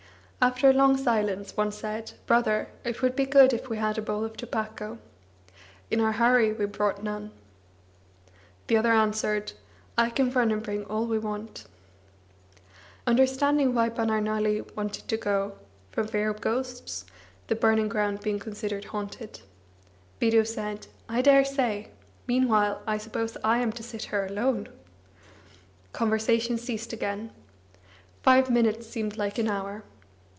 After 0.43 0.67
a 0.71 0.73
long 0.73 0.97
silence, 0.97 1.55
one 1.55 1.71
said: 1.71 2.13
"Brother, 2.25 2.69
it 2.83 3.03
would 3.03 3.15
be 3.15 3.27
good 3.27 3.53
if 3.53 3.69
we 3.69 3.77
had 3.77 3.99
a 3.99 4.01
bowl 4.01 4.25
of 4.25 4.35
tobacco. 4.35 4.97
In 5.91 6.01
our 6.01 6.13
hurry 6.13 6.51
we 6.51 6.65
brought 6.65 7.03
none." 7.03 7.29
The 8.65 8.75
other 8.77 8.91
answered: 8.91 9.53
"I 9.99 10.09
can 10.09 10.31
run 10.31 10.49
and 10.51 10.63
bring 10.63 10.83
all 10.85 11.05
we 11.05 11.19
want." 11.19 11.65
Understanding 13.05 13.75
why 13.75 13.89
Banarnali 13.89 14.61
wanted 14.75 15.07
to 15.09 15.15
go 15.15 15.59
(From 15.91 16.07
fear 16.07 16.31
of 16.31 16.41
ghosts, 16.41 17.05
the 17.45 17.53
burning 17.55 17.87
ground 17.87 18.21
being 18.21 18.39
considered 18.39 18.85
haunted.), 18.85 19.41
Bidhu 20.19 20.43
said: 20.47 20.87
"I 21.07 21.21
daresay! 21.21 21.89
Meanwhile, 22.25 22.81
I 22.87 22.97
suppose 22.97 23.37
I 23.43 23.59
am 23.59 23.71
to 23.73 23.83
sit 23.83 24.05
here 24.05 24.25
alone!" 24.25 24.69
Conversation 25.93 26.57
ceased 26.57 26.93
again. 26.93 27.29
Five 28.23 28.49
minutes 28.49 28.87
seemed 28.87 29.17
like 29.17 29.37
an 29.37 29.47
hour. 29.47 29.83